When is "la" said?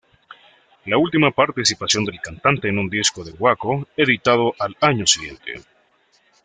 0.87-0.97